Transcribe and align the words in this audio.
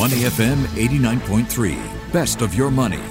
Money 0.00 0.24
FM 0.24 0.56
89.3. 0.80 1.76
Best 2.10 2.40
of 2.40 2.54
your 2.54 2.70
money. 2.70 3.02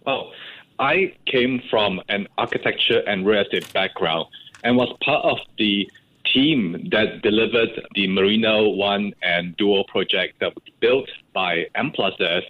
Well, 0.05 0.31
I 0.79 1.13
came 1.25 1.61
from 1.69 2.01
an 2.09 2.27
architecture 2.37 3.01
and 3.05 3.25
real 3.25 3.41
estate 3.41 3.71
background 3.73 4.27
and 4.63 4.77
was 4.77 4.95
part 5.03 5.23
of 5.25 5.39
the 5.57 5.89
team 6.33 6.87
that 6.91 7.21
delivered 7.21 7.69
the 7.95 8.07
Marina 8.07 8.69
One 8.69 9.13
and 9.21 9.55
Duo 9.57 9.83
project 9.83 10.39
that 10.39 10.53
was 10.55 10.63
built 10.79 11.09
by 11.33 11.65
M 11.75 11.91
plus 11.91 12.13
S 12.19 12.43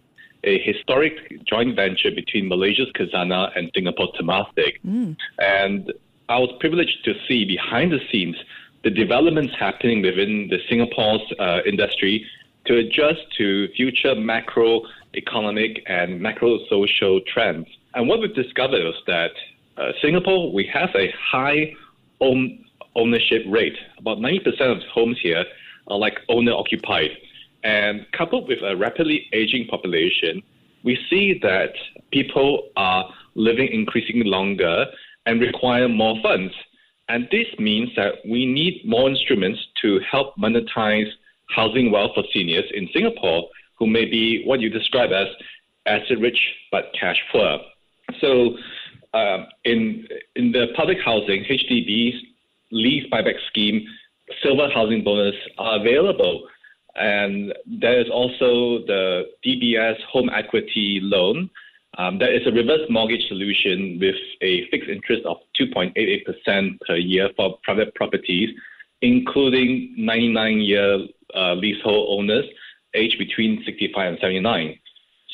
a 0.44 0.60
historic 0.60 1.46
joint 1.46 1.76
venture 1.76 2.12
between 2.12 2.48
Malaysia's 2.48 2.90
Khazanah 2.96 3.52
and 3.58 3.72
Singapore's 3.76 4.12
Temasek. 4.20 4.80
Mm. 4.86 5.18
And 5.40 5.94
I 6.30 6.38
was 6.38 6.52
privileged 6.60 7.04
to 7.06 7.14
see 7.28 7.46
behind 7.46 7.92
the 7.92 8.00
scenes 8.12 8.36
the 8.84 8.90
developments 8.90 9.54
happening 9.60 10.02
within 10.02 10.48
the 10.50 10.60
Singapore's 10.70 11.22
uh, 11.40 11.60
industry 11.66 12.26
to 12.66 12.78
adjust 12.78 13.20
to 13.38 13.68
future 13.70 14.16
macroeconomic 14.16 15.82
and 15.88 16.22
macro 16.22 16.60
social 16.70 17.20
trends. 17.22 17.68
And 17.94 18.08
what 18.08 18.20
we 18.22 18.28
discovered 18.30 18.84
was 18.84 18.96
that 19.08 19.32
uh, 19.78 19.92
Singapore, 20.02 20.54
we 20.54 20.66
have 20.68 20.90
a 20.96 21.12
high 21.12 21.74
own 22.22 22.64
ownership 22.96 23.44
rate. 23.48 23.78
About 23.98 24.20
90% 24.20 24.60
of 24.62 24.84
homes 24.84 25.18
here 25.22 25.46
are 25.88 25.98
like 25.98 26.20
owner 26.30 26.54
occupied. 26.54 27.12
And 27.64 28.06
coupled 28.18 28.48
with 28.48 28.60
a 28.64 28.76
rapidly 28.76 29.28
aging 29.34 29.68
population, 29.68 30.42
we 30.84 30.98
see 31.10 31.40
that 31.44 31.74
people 32.12 32.70
are 32.78 33.10
living 33.36 33.68
increasingly 33.72 34.26
longer 34.30 34.86
and 35.26 35.42
require 35.42 35.88
more 35.90 36.16
funds. 36.22 36.54
And 37.10 37.28
this 37.32 37.48
means 37.58 37.90
that 37.96 38.16
we 38.26 38.46
need 38.46 38.82
more 38.86 39.10
instruments 39.10 39.60
to 39.82 40.00
help 40.10 40.36
monetize 40.38 41.10
housing 41.50 41.92
wealth 41.92 42.12
for 42.16 42.24
seniors 42.32 42.66
in 42.74 42.88
Singapore 42.94 43.50
who 43.78 43.88
may 43.88 44.06
be 44.06 44.44
what 44.46 44.60
you 44.60 44.70
describe 44.70 45.12
as 45.12 45.28
asset 45.86 46.20
rich 46.20 46.40
but 46.72 46.92
cash 47.00 47.18
poor. 47.32 47.60
So, 48.22 48.58
uh, 49.14 49.46
in 49.66 50.08
in 50.36 50.52
the 50.52 50.68
public 50.76 51.00
housing, 51.04 51.44
HDB's 51.44 52.22
lease 52.72 53.06
buyback 53.12 53.40
scheme, 53.48 53.88
silver 54.44 54.70
housing 54.70 55.04
bonus 55.04 55.36
are 55.58 55.80
available 55.80 56.48
and 56.96 57.54
there 57.66 58.00
is 58.00 58.08
also 58.12 58.86
the 58.86 59.30
DBS 59.46 60.02
home 60.04 60.30
equity 60.30 61.00
loan. 61.02 61.50
Um, 61.98 62.20
that 62.20 62.32
is 62.34 62.46
a 62.48 62.52
reverse 62.52 62.88
mortgage 62.90 63.28
solution 63.28 63.98
with 64.00 64.16
a 64.42 64.70
fixed 64.70 64.90
interest 64.90 65.26
of 65.26 65.38
2.88% 65.60 66.80
per 66.82 66.96
year 66.96 67.30
for 67.36 67.58
private 67.64 67.94
properties, 67.96 68.50
including 69.02 69.94
99 69.98 70.60
year 70.60 71.08
uh, 71.36 71.54
leasehold 71.54 72.20
owners 72.20 72.46
aged 72.94 73.18
between 73.18 73.64
65 73.66 74.08
and 74.08 74.18
79. 74.22 74.80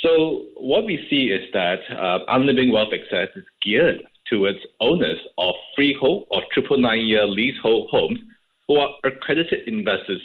So, 0.02 0.46
what 0.58 0.86
we 0.86 1.06
see 1.10 1.28
is 1.28 1.42
that 1.54 1.80
uh, 1.92 2.20
Unliving 2.28 2.72
Wealth 2.72 2.94
Access 2.94 3.30
is 3.36 3.46
geared 3.64 4.02
towards 4.28 4.60
owners 4.80 5.20
of 5.38 5.56
freehold 5.76 6.28
or 6.32 6.42
triple 6.52 6.78
nine 6.78 7.06
year 7.06 7.26
leasehold 7.26 7.90
homes 7.90 8.20
who 8.68 8.78
are 8.78 8.90
accredited 9.04 9.68
investors 9.68 10.22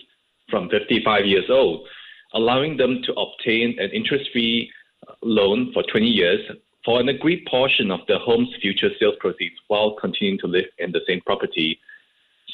from 0.50 0.68
55 0.68 1.26
years 1.26 1.48
old, 1.48 1.86
allowing 2.34 2.76
them 2.76 3.02
to 3.04 3.12
obtain 3.14 3.78
an 3.78 3.90
interest 3.90 4.30
free 4.32 4.70
loan 5.22 5.72
for 5.72 5.82
20 5.82 6.06
years 6.06 6.40
for 6.84 7.00
an 7.00 7.08
agreed 7.08 7.46
portion 7.50 7.90
of 7.90 8.00
the 8.08 8.18
home's 8.18 8.54
future 8.60 8.90
sales 8.98 9.14
proceeds 9.20 9.54
while 9.68 9.96
continuing 10.00 10.38
to 10.38 10.46
live 10.46 10.64
in 10.78 10.92
the 10.92 11.00
same 11.06 11.20
property. 11.22 11.78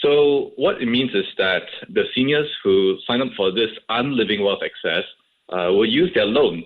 So, 0.00 0.52
what 0.56 0.82
it 0.82 0.86
means 0.86 1.14
is 1.14 1.24
that 1.38 1.62
the 1.88 2.04
seniors 2.14 2.48
who 2.62 2.98
sign 3.06 3.22
up 3.22 3.28
for 3.36 3.50
this 3.50 3.70
unliving 3.88 4.42
wealth 4.42 4.60
access 4.64 5.04
uh, 5.48 5.72
will 5.72 5.88
use 5.88 6.12
their 6.14 6.26
loan 6.26 6.64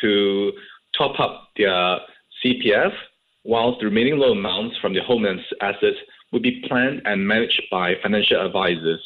to 0.00 0.52
top 0.96 1.18
up 1.18 1.48
their 1.56 1.98
CPF, 2.44 2.92
whilst 3.44 3.80
the 3.80 3.86
remaining 3.86 4.18
loan 4.18 4.38
amounts 4.38 4.76
from 4.78 4.92
their 4.92 5.02
home 5.02 5.26
assets 5.60 5.96
will 6.30 6.40
be 6.40 6.62
planned 6.68 7.02
and 7.04 7.26
managed 7.26 7.62
by 7.70 7.94
financial 8.02 8.44
advisors. 8.44 9.00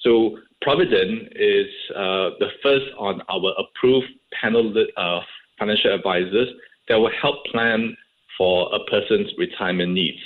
So, 0.00 0.38
Providend 0.62 1.28
is 1.36 1.66
uh, 1.94 2.30
the 2.40 2.48
first 2.62 2.86
on 2.98 3.22
our 3.28 3.54
approved 3.58 4.08
panel 4.40 4.74
of 4.96 5.22
financial 5.58 5.94
advisors 5.94 6.48
that 6.88 6.96
will 6.96 7.12
help 7.20 7.44
plan 7.46 7.96
for 8.36 8.68
a 8.74 8.78
person's 8.90 9.30
retirement 9.36 9.92
needs. 9.92 10.18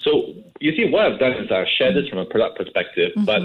So 0.00 0.34
you 0.60 0.74
see, 0.76 0.90
what 0.90 1.06
I've 1.06 1.18
done 1.18 1.32
is 1.32 1.50
I've 1.50 1.66
shared 1.78 1.96
this 1.96 2.08
from 2.08 2.18
a 2.18 2.26
product 2.26 2.58
perspective, 2.58 3.12
mm-hmm. 3.16 3.24
but 3.24 3.42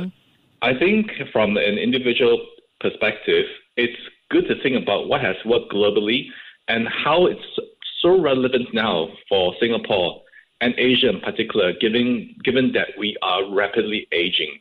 I 0.62 0.78
think 0.78 1.12
from 1.32 1.58
an 1.58 1.78
individual 1.78 2.46
perspective, 2.80 3.46
it's 3.78 3.98
good 4.30 4.48
to 4.48 4.62
think 4.62 4.82
about 4.82 5.08
what 5.08 5.22
has 5.22 5.36
worked 5.46 5.72
globally 5.72 6.28
and 6.68 6.88
how 6.88 7.26
it's 7.26 7.60
so 8.02 8.20
relevant 8.20 8.74
now 8.74 9.10
for 9.28 9.54
Singapore 9.60 10.22
and 10.62 10.74
Asia 10.78 11.10
in 11.10 11.20
particular, 11.22 11.74
given 11.74 12.36
given 12.44 12.72
that 12.74 12.90
we 12.98 13.18
are 13.22 13.52
rapidly 13.52 14.08
aging. 14.12 14.60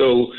So 0.00 0.32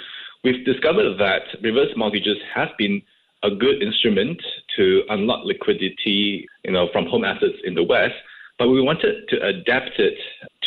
we've 0.43 0.65
discovered 0.65 1.19
that 1.19 1.43
reverse 1.61 1.91
mortgages 1.95 2.37
have 2.55 2.69
been 2.79 2.99
a 3.43 3.51
good 3.51 3.83
instrument 3.83 4.41
to 4.75 5.03
unlock 5.09 5.45
liquidity, 5.45 6.47
you 6.63 6.71
know, 6.71 6.89
from 6.91 7.05
home 7.05 7.23
assets 7.23 7.57
in 7.63 7.75
the 7.75 7.83
West, 7.83 8.15
but 8.57 8.69
we 8.69 8.81
wanted 8.81 9.27
to 9.29 9.45
adapt 9.45 9.99
it 9.99 10.17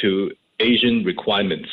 to 0.00 0.30
Asian 0.60 1.02
requirements, 1.04 1.68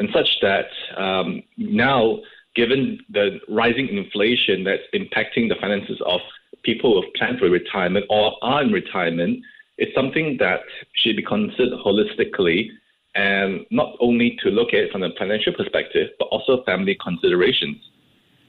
and 0.00 0.08
such 0.12 0.40
that 0.42 0.66
um, 0.96 1.44
now, 1.56 2.18
given 2.56 2.98
the 3.08 3.38
rising 3.48 3.88
inflation 3.96 4.64
that's 4.64 4.82
impacting 4.92 5.48
the 5.48 5.56
finances 5.60 6.02
of 6.06 6.20
people 6.64 6.94
who 6.94 7.02
have 7.02 7.14
planned 7.14 7.38
for 7.38 7.48
retirement 7.48 8.04
or 8.10 8.36
are 8.42 8.62
in 8.62 8.72
retirement, 8.72 9.38
it's 9.76 9.94
something 9.94 10.38
that 10.40 10.62
should 10.96 11.14
be 11.14 11.22
considered 11.22 11.78
holistically 11.86 12.70
and 13.18 13.66
not 13.70 13.96
only 13.98 14.38
to 14.42 14.48
look 14.48 14.68
at 14.68 14.80
it 14.84 14.92
from 14.92 15.02
a 15.02 15.10
financial 15.18 15.52
perspective, 15.52 16.08
but 16.20 16.26
also 16.26 16.62
family 16.62 16.96
considerations. 17.02 17.78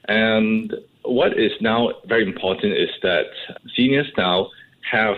And 0.04 0.72
what 1.02 1.36
is 1.36 1.50
now 1.60 1.90
very 2.06 2.22
important 2.22 2.74
is 2.74 2.90
that 3.02 3.26
seniors 3.74 4.06
now 4.16 4.48
have 4.88 5.16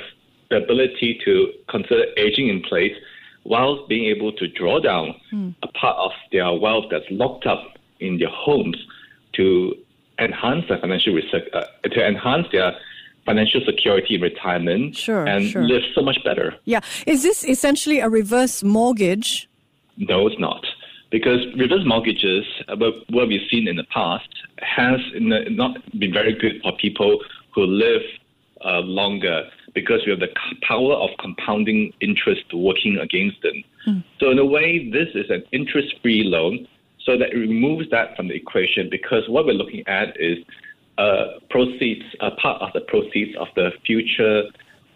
the 0.49 0.57
ability 0.57 1.21
to 1.27 1.53
consider 1.69 2.07
aging 2.17 2.49
in 2.49 2.63
place 2.63 2.97
while 3.43 3.87
being 3.87 4.07
able 4.07 4.33
to 4.33 4.49
draw 4.49 4.81
down 4.81 5.15
mm. 5.31 5.55
a 5.63 5.69
part 5.69 5.99
of 5.99 6.13
their 6.31 6.51
wealth 6.55 6.87
that's 6.91 7.11
locked 7.11 7.45
up 7.47 7.77
in 8.01 8.19
their 8.19 8.31
homes 8.31 8.79
to 9.35 9.75
enhance 10.19 10.65
their 10.69 10.79
financial 10.79 11.19
uh, 11.53 11.65
to 11.91 12.07
enhance 12.07 12.47
their 12.53 12.75
financial 13.25 13.61
security 13.65 14.17
in 14.17 14.21
retirement 14.21 14.97
sure, 14.97 15.27
and 15.27 15.49
sure. 15.49 15.63
live 15.63 15.83
so 15.95 16.03
much 16.03 16.19
better. 16.25 16.55
Yeah. 16.65 16.81
Is 17.07 17.23
this 17.23 17.45
essentially 17.45 18.01
a 18.01 18.09
reverse 18.09 18.63
mortgage? 18.63 19.49
No, 19.97 20.27
it's 20.27 20.39
not. 20.39 20.65
Because 21.11 21.41
reverse 21.57 21.83
mortgages, 21.85 22.45
uh, 22.69 22.77
what 23.11 23.29
we've 23.29 23.47
seen 23.51 23.69
in 23.69 23.77
the 23.77 23.85
past, 23.85 24.29
has 24.59 24.99
not 25.15 25.77
been 25.99 26.13
very 26.13 26.33
good 26.33 26.61
for 26.63 26.73
people 26.79 27.19
who 27.55 27.65
live 27.67 28.01
uh, 28.65 28.81
longer 28.81 29.43
because 29.75 30.01
we 30.07 30.11
have 30.11 30.21
the 30.21 30.35
power 30.67 30.95
of 30.95 31.11
compounding 31.19 31.93
interest 32.01 32.45
working 32.55 32.99
against 32.99 33.41
them. 33.43 33.65
Mm. 33.87 34.05
So, 34.21 34.31
in 34.31 34.39
a 34.39 34.45
way, 34.45 34.91
this 34.91 35.09
is 35.15 35.31
an 35.31 35.43
interest 35.53 35.95
free 36.03 36.25
loan. 36.25 36.67
So 37.05 37.19
that 37.19 37.33
it 37.33 37.37
removes 37.37 37.91
that 37.91 38.17
from 38.17 38.29
the 38.29 38.35
equation 38.35 38.89
because 38.89 39.29
what 39.29 39.45
we're 39.45 39.55
looking 39.55 39.83
at 39.89 40.17
is 40.21 40.39
uh, 40.99 41.39
proceeds, 41.51 42.05
a 42.21 42.31
part 42.33 42.61
of 42.63 42.71
the 42.75 42.81
proceeds 42.83 43.37
of 43.39 43.49
the 43.57 43.71
future 43.87 44.43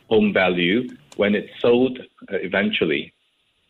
home 0.08 0.32
value 0.32 0.88
when 1.16 1.34
it's 1.34 1.50
sold 1.60 1.98
uh, 1.98 2.36
eventually. 2.42 3.12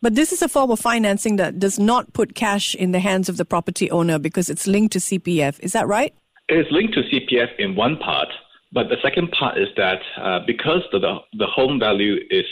But 0.01 0.13
this 0.13 0.31
is 0.31 0.41
a 0.41 0.47
form 0.47 0.69
of 0.69 0.79
financing 0.79 1.37
that 1.37 1.57
does 1.57 1.79
not 1.79 2.13
put 2.13 2.35
cash 2.35 2.75
in 2.75 2.91
the 2.91 2.99
hands 2.99 3.29
of 3.29 3.37
the 3.37 3.45
property 3.45 3.89
owner 3.89 4.19
because 4.19 4.49
it's 4.49 4.67
linked 4.67 4.93
to 4.93 4.99
CPF. 4.99 5.59
Is 5.61 5.73
that 5.73 5.87
right? 5.87 6.13
It's 6.49 6.71
linked 6.71 6.93
to 6.93 7.01
CPF 7.01 7.57
in 7.57 7.75
one 7.75 7.97
part, 7.97 8.29
but 8.71 8.89
the 8.89 8.97
second 9.01 9.31
part 9.31 9.57
is 9.57 9.67
that 9.75 9.99
uh, 10.21 10.39
because 10.45 10.83
the, 10.91 10.99
the 11.33 11.47
home 11.47 11.79
value 11.79 12.17
is 12.29 12.45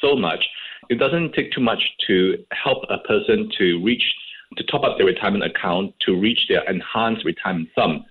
so 0.00 0.16
much, 0.16 0.44
it 0.88 0.98
doesn't 0.98 1.34
take 1.34 1.52
too 1.52 1.60
much 1.60 1.82
to 2.06 2.44
help 2.52 2.84
a 2.88 2.98
person 3.06 3.50
to 3.58 3.82
reach, 3.84 4.02
to 4.56 4.64
top 4.64 4.84
up 4.84 4.96
their 4.96 5.06
retirement 5.06 5.44
account 5.44 5.94
to 6.06 6.18
reach 6.18 6.46
their 6.48 6.62
enhanced 6.70 7.24
retirement 7.24 7.68
sum. 7.74 8.04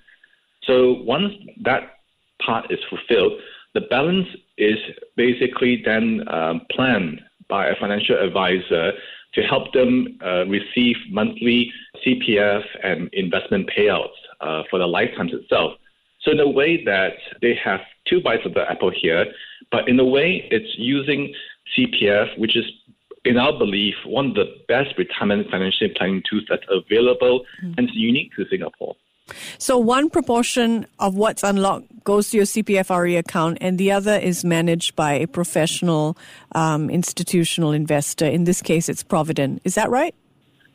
So 0.65 1.01
once 1.03 1.33
that 1.63 1.97
part 2.45 2.71
is 2.71 2.79
fulfilled, 2.89 3.33
the 3.73 3.81
balance 3.81 4.27
is 4.57 4.77
basically 5.15 5.81
then 5.85 6.23
um, 6.29 6.61
planned 6.71 7.21
by 7.49 7.67
a 7.67 7.75
financial 7.79 8.17
advisor 8.17 8.93
to 9.33 9.41
help 9.41 9.73
them 9.73 10.17
uh, 10.25 10.45
receive 10.45 10.95
monthly 11.09 11.71
CPF 12.05 12.63
and 12.83 13.09
investment 13.13 13.69
payouts 13.77 14.15
uh, 14.41 14.63
for 14.69 14.79
the 14.79 14.87
lifetimes 14.87 15.33
itself. 15.33 15.73
So 16.21 16.31
in 16.31 16.39
a 16.39 16.49
way 16.49 16.83
that 16.85 17.13
they 17.41 17.53
have 17.63 17.81
two 18.07 18.21
bites 18.21 18.45
of 18.45 18.53
the 18.53 18.69
apple 18.69 18.91
here, 18.91 19.25
but 19.71 19.87
in 19.87 19.99
a 19.99 20.05
way 20.05 20.47
it's 20.49 20.73
using 20.77 21.33
CPF, 21.77 22.39
which 22.39 22.55
is 22.55 22.65
in 23.25 23.37
our 23.37 23.57
belief, 23.57 23.95
one 24.05 24.27
of 24.27 24.35
the 24.35 24.55
best 24.67 24.97
retirement 24.97 25.47
financial 25.51 25.89
planning 25.95 26.23
tools 26.29 26.43
that's 26.47 26.65
available 26.69 27.41
mm-hmm. 27.61 27.73
and 27.77 27.89
it's 27.89 27.97
unique 27.97 28.31
to 28.35 28.45
Singapore. 28.49 28.95
So 29.57 29.77
one 29.77 30.09
proportion 30.09 30.85
of 30.99 31.15
what's 31.15 31.43
unlocked 31.43 32.03
goes 32.03 32.29
to 32.29 32.37
your 32.37 32.45
CPFRE 32.45 33.17
account, 33.17 33.57
and 33.61 33.77
the 33.77 33.91
other 33.91 34.15
is 34.15 34.43
managed 34.45 34.95
by 34.95 35.13
a 35.13 35.27
professional 35.27 36.17
um, 36.53 36.89
institutional 36.89 37.71
investor. 37.71 38.25
In 38.25 38.43
this 38.43 38.61
case, 38.61 38.89
it's 38.89 39.03
Providend. 39.03 39.59
Is 39.63 39.75
that 39.75 39.89
right? 39.89 40.13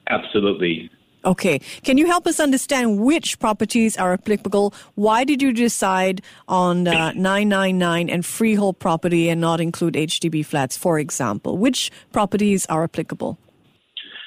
Absolutely. 0.09 0.91
Okay. 1.25 1.61
Can 1.85 1.99
you 1.99 2.07
help 2.07 2.27
us 2.27 2.41
understand 2.41 2.99
which 2.99 3.39
properties 3.39 3.97
are 3.97 4.15
applicable? 4.15 4.73
Why 4.95 5.25
did 5.25 5.43
you 5.43 5.53
decide 5.53 6.23
on 6.49 6.89
uh, 6.89 7.13
999 7.13 8.09
and 8.09 8.25
freehold 8.25 8.79
property 8.79 9.29
and 9.29 9.41
not 9.41 9.61
include 9.61 9.95
HDB 9.95 10.45
flats, 10.45 10.77
for 10.77 10.99
example? 10.99 11.59
Which 11.59 11.91
properties 12.11 12.65
are 12.67 12.85
applicable? 12.85 13.39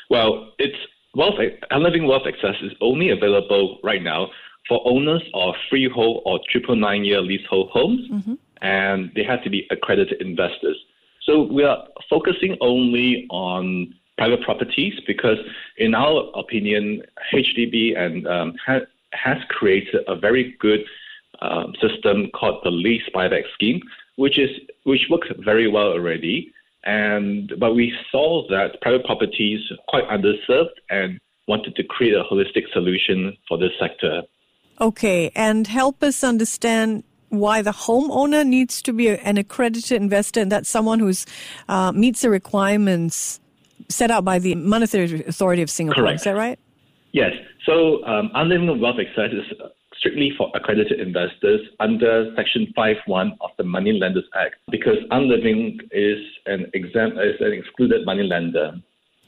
Well, 0.09 0.51
it's 0.59 0.77
wealth, 1.15 1.35
unliving 1.71 2.07
wealth 2.07 2.23
access 2.27 2.55
is 2.61 2.71
only 2.81 3.09
available 3.09 3.79
right 3.83 4.01
now 4.01 4.29
for 4.67 4.81
owners 4.85 5.23
of 5.33 5.55
freehold 5.69 6.23
or 6.25 6.39
triple 6.49 6.75
nine 6.75 7.03
year 7.03 7.21
leasehold 7.21 7.69
homes, 7.71 8.09
mm-hmm. 8.09 8.33
and 8.61 9.11
they 9.15 9.23
have 9.23 9.43
to 9.43 9.49
be 9.49 9.67
accredited 9.71 10.21
investors. 10.21 10.77
So 11.23 11.43
we 11.43 11.63
are 11.63 11.85
focusing 12.09 12.57
only 12.61 13.27
on 13.29 13.93
private 14.17 14.41
properties 14.41 14.93
because, 15.07 15.37
in 15.77 15.95
our 15.95 16.31
opinion, 16.35 17.01
HDB 17.33 17.97
and 17.97 18.27
um, 18.27 18.53
ha- 18.65 18.85
has 19.13 19.37
created 19.49 20.03
a 20.07 20.15
very 20.15 20.55
good 20.59 20.81
um, 21.41 21.73
system 21.81 22.29
called 22.33 22.61
the 22.63 22.71
lease 22.71 23.03
buyback 23.13 23.43
scheme, 23.53 23.81
which 24.15 24.37
is 24.37 24.49
which 24.83 25.07
works 25.09 25.27
very 25.39 25.67
well 25.67 25.87
already. 25.87 26.53
And 26.85 27.53
but 27.59 27.73
we 27.73 27.93
saw 28.11 28.45
that 28.49 28.81
private 28.81 29.05
properties 29.05 29.61
quite 29.87 30.07
underserved 30.09 30.75
and 30.89 31.19
wanted 31.47 31.75
to 31.75 31.83
create 31.83 32.13
a 32.13 32.23
holistic 32.23 32.71
solution 32.73 33.37
for 33.47 33.57
this 33.57 33.71
sector. 33.79 34.23
Okay, 34.81 35.31
and 35.35 35.67
help 35.67 36.03
us 36.03 36.23
understand 36.23 37.03
why 37.29 37.61
the 37.61 37.71
homeowner 37.71 38.45
needs 38.45 38.81
to 38.81 38.93
be 38.93 39.09
an 39.09 39.37
accredited 39.37 40.01
investor, 40.01 40.41
and 40.41 40.51
that's 40.51 40.69
someone 40.69 40.99
who's 40.99 41.25
uh, 41.67 41.91
meets 41.91 42.21
the 42.21 42.29
requirements 42.29 43.39
set 43.89 44.11
out 44.11 44.23
by 44.23 44.39
the 44.39 44.55
Monetary 44.55 45.23
Authority 45.25 45.61
of 45.61 45.69
Singapore. 45.69 46.03
Correct. 46.03 46.21
Is 46.21 46.23
that 46.23 46.35
right? 46.35 46.59
Yes. 47.11 47.33
So 47.65 48.03
um, 48.05 48.31
unliving 48.33 48.79
wealth 48.79 48.97
access 48.99 49.31
is 49.31 49.45
strictly 50.03 50.33
for 50.37 50.51
accredited 50.53 50.99
investors 50.99 51.61
under 51.79 52.33
Section 52.35 52.73
5.1 52.77 53.31
of 53.39 53.51
the 53.57 53.63
Money 53.63 53.93
Lenders 53.93 54.25
Act 54.35 54.55
because 54.69 54.97
unliving 55.11 55.79
is 55.91 56.19
an 56.45 56.69
exempt 56.73 57.17
is 57.19 57.39
an 57.39 57.53
excluded 57.53 58.05
money 58.05 58.23
lender. 58.23 58.73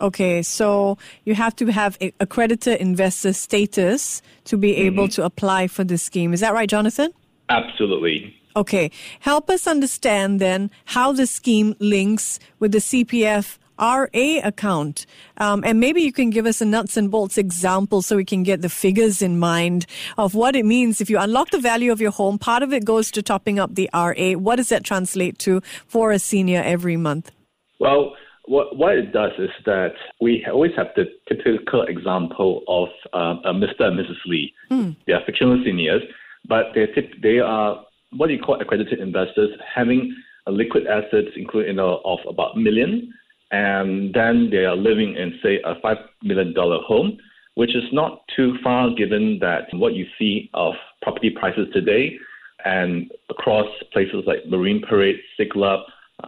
Okay, 0.01 0.41
so 0.41 0.97
you 1.23 1.33
have 1.35 1.55
to 1.55 1.67
have 1.71 1.97
accredited 2.19 2.81
investor 2.81 3.31
status 3.31 4.21
to 4.43 4.57
be 4.57 4.75
able 4.75 5.05
mm-hmm. 5.05 5.21
to 5.21 5.23
apply 5.23 5.67
for 5.67 5.85
this 5.85 6.03
scheme. 6.03 6.33
Is 6.33 6.41
that 6.41 6.53
right, 6.53 6.67
Jonathan? 6.67 7.11
Absolutely. 7.47 8.35
Okay, 8.57 8.91
help 9.21 9.49
us 9.49 9.67
understand 9.67 10.41
then 10.41 10.69
how 10.83 11.13
the 11.13 11.25
scheme 11.25 11.75
links 11.79 12.39
with 12.59 12.73
the 12.73 12.79
CPF 12.79 13.57
RA 13.79 14.39
account. 14.43 15.05
Um, 15.37 15.63
and 15.65 15.79
maybe 15.79 16.01
you 16.01 16.11
can 16.11 16.29
give 16.29 16.45
us 16.45 16.61
a 16.61 16.65
nuts 16.65 16.97
and 16.97 17.09
bolts 17.11 17.37
example 17.37 18.01
so 18.01 18.15
we 18.15 18.25
can 18.25 18.43
get 18.43 18.61
the 18.61 18.69
figures 18.69 19.21
in 19.21 19.39
mind 19.39 19.85
of 20.17 20.35
what 20.35 20.55
it 20.55 20.65
means. 20.65 21.01
If 21.01 21.09
you 21.09 21.17
unlock 21.19 21.51
the 21.51 21.59
value 21.59 21.91
of 21.91 22.01
your 22.01 22.11
home, 22.11 22.37
part 22.37 22.63
of 22.63 22.73
it 22.73 22.85
goes 22.85 23.11
to 23.11 23.21
topping 23.21 23.59
up 23.59 23.75
the 23.75 23.89
RA. 23.93 24.33
What 24.33 24.57
does 24.57 24.69
that 24.69 24.83
translate 24.83 25.39
to 25.39 25.61
for 25.87 26.11
a 26.11 26.19
senior 26.19 26.61
every 26.63 26.97
month? 26.97 27.31
Well, 27.79 28.15
what, 28.47 28.77
what 28.77 28.97
it 28.97 29.11
does 29.11 29.31
is 29.39 29.49
that 29.65 29.93
we 30.21 30.45
always 30.51 30.71
have 30.77 30.87
the 30.95 31.05
typical 31.27 31.83
example 31.83 32.63
of 32.67 32.89
uh, 33.13 33.51
Mr. 33.51 33.83
and 33.83 33.99
Mrs. 33.99 34.17
Lee. 34.27 34.53
Mm. 34.71 34.95
They 35.07 35.13
are 35.13 35.21
fictional 35.25 35.61
seniors, 35.65 36.01
but 36.47 36.67
they 36.75 36.85
they 37.21 37.39
are 37.39 37.83
what 38.15 38.29
you 38.29 38.39
call 38.39 38.61
accredited 38.61 38.99
investors, 38.99 39.49
having 39.73 40.15
liquid 40.47 40.85
assets, 40.87 41.29
including 41.35 41.71
you 41.71 41.75
know, 41.75 42.01
of 42.05 42.19
about 42.29 42.55
a 42.55 42.59
million 42.59 43.11
and 43.51 44.13
then 44.13 44.49
they 44.51 44.65
are 44.65 44.75
living 44.75 45.15
in, 45.15 45.39
say, 45.43 45.59
a 45.65 45.75
$5 45.75 45.95
million 46.23 46.53
home, 46.55 47.17
which 47.55 47.75
is 47.75 47.83
not 47.91 48.23
too 48.35 48.55
far 48.63 48.89
given 48.93 49.37
that 49.39 49.67
what 49.73 49.93
you 49.93 50.05
see 50.19 50.49
of 50.53 50.73
property 51.01 51.29
prices 51.29 51.67
today 51.73 52.17
and 52.65 53.11
across 53.29 53.67
places 53.93 54.23
like 54.25 54.39
Marine 54.47 54.81
Parade, 54.87 55.17
Siglap, 55.39 55.83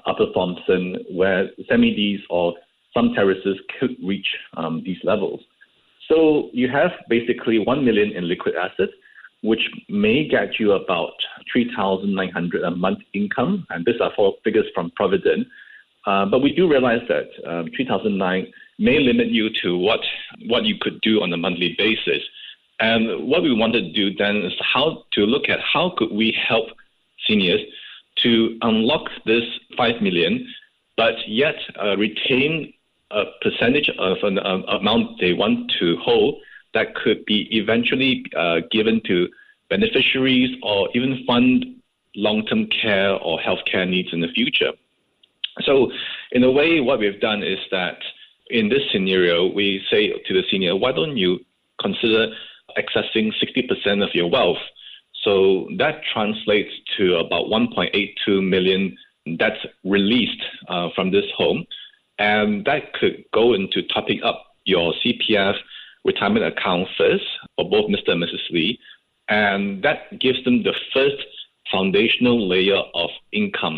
Upper 0.05 0.27
Thomson, 0.33 0.97
where 1.11 1.49
semi-Ds 1.67 2.21
or 2.29 2.53
some 2.93 3.13
terraces 3.13 3.57
could 3.79 3.95
reach 4.03 4.27
um, 4.55 4.81
these 4.85 4.97
levels. 5.03 5.41
So 6.09 6.49
you 6.53 6.69
have 6.69 6.91
basically 7.09 7.59
1 7.59 7.83
million 7.83 8.11
in 8.15 8.27
liquid 8.27 8.55
assets, 8.55 8.93
which 9.43 9.61
may 9.89 10.27
get 10.27 10.59
you 10.59 10.73
about 10.73 11.13
3,900 11.51 12.63
a 12.63 12.71
month 12.71 12.99
income, 13.13 13.65
and 13.69 13.85
these 13.85 13.99
are 14.01 14.11
for 14.15 14.33
figures 14.43 14.65
from 14.73 14.91
Providend. 14.95 15.45
Uh, 16.07 16.25
but 16.25 16.41
we 16.41 16.53
do 16.53 16.69
realize 16.69 17.01
that 17.09 17.27
um, 17.45 17.69
3009 17.75 18.47
may 18.79 18.99
limit 18.99 19.27
you 19.27 19.49
to 19.61 19.77
what 19.77 19.99
what 20.45 20.63
you 20.63 20.75
could 20.79 20.99
do 21.01 21.21
on 21.21 21.33
a 21.33 21.37
monthly 21.37 21.75
basis. 21.77 22.23
And 22.79 23.27
what 23.27 23.43
we 23.43 23.53
wanted 23.53 23.81
to 23.81 23.91
do 23.91 24.15
then 24.15 24.37
is 24.37 24.53
how 24.61 25.03
to 25.13 25.21
look 25.21 25.49
at 25.49 25.59
how 25.59 25.93
could 25.97 26.11
we 26.11 26.31
help 26.31 26.67
seniors 27.27 27.59
to 28.23 28.57
unlock 28.61 29.09
this 29.25 29.43
5 29.75 30.01
million, 30.01 30.47
but 30.95 31.15
yet 31.27 31.55
uh, 31.81 31.97
retain 31.97 32.73
a 33.11 33.25
percentage 33.41 33.89
of 33.99 34.17
an 34.23 34.39
uh, 34.39 34.61
amount 34.79 35.19
they 35.19 35.33
want 35.33 35.71
to 35.79 35.97
hold 35.97 36.35
that 36.73 36.95
could 36.95 37.25
be 37.25 37.47
eventually 37.51 38.23
uh, 38.35 38.61
given 38.71 39.01
to 39.05 39.27
beneficiaries 39.69 40.57
or 40.63 40.89
even 40.93 41.23
fund 41.25 41.65
long-term 42.15 42.67
care 42.67 43.13
or 43.15 43.39
healthcare 43.39 43.87
needs 43.87 44.13
in 44.13 44.21
the 44.21 44.27
future. 44.29 44.71
So, 45.61 45.91
in 46.31 46.43
a 46.43 46.51
way, 46.51 46.79
what 46.79 46.99
we've 46.99 47.19
done 47.19 47.43
is 47.43 47.59
that 47.71 47.97
in 48.49 48.69
this 48.69 48.83
scenario, 48.91 49.51
we 49.51 49.83
say 49.91 50.09
to 50.09 50.33
the 50.33 50.43
senior, 50.49 50.75
why 50.75 50.91
don't 50.91 51.17
you 51.17 51.39
consider 51.81 52.27
accessing 52.77 53.31
60% 53.41 54.03
of 54.03 54.09
your 54.13 54.29
wealth? 54.29 54.57
So 55.23 55.67
that 55.77 56.01
translates 56.13 56.71
to 56.97 57.15
about 57.15 57.45
1.82 57.47 58.47
million 58.47 58.95
that's 59.37 59.59
released 59.83 60.41
uh, 60.69 60.89
from 60.95 61.11
this 61.11 61.25
home. 61.35 61.65
And 62.19 62.65
that 62.65 62.93
could 62.93 63.25
go 63.33 63.53
into 63.53 63.81
topping 63.93 64.23
up 64.23 64.45
your 64.65 64.93
CPF 65.05 65.55
retirement 66.05 66.45
account 66.45 66.87
first 66.97 67.25
for 67.55 67.69
both 67.69 67.89
Mr. 67.89 68.11
and 68.11 68.23
Mrs. 68.23 68.49
Lee. 68.51 68.79
And 69.27 69.83
that 69.83 70.19
gives 70.19 70.43
them 70.45 70.63
the 70.63 70.73
first 70.93 71.23
foundational 71.69 72.47
layer 72.47 72.81
of 72.93 73.09
income. 73.33 73.76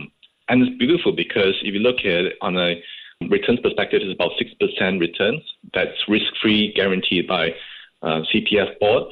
And 0.50 0.64
it's 0.64 0.78
beautiful 0.78 1.12
because 1.12 1.56
if 1.62 1.74
you 1.74 1.80
look 1.80 2.00
at 2.00 2.06
it 2.06 2.34
on 2.42 2.58
a 2.58 2.82
returns 3.30 3.60
perspective, 3.60 4.02
it's 4.04 4.16
about 4.16 4.32
6% 4.40 5.00
returns. 5.00 5.42
That's 5.74 5.98
risk 6.08 6.34
free, 6.42 6.74
guaranteed 6.74 7.28
by 7.28 7.52
uh, 8.02 8.22
CPF 8.34 8.80
board. 8.80 9.12